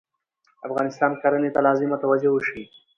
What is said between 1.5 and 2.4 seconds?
ته لازمه توجه